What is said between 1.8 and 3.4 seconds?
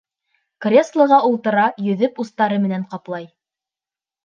йөҙөп устары менән ҡаплай.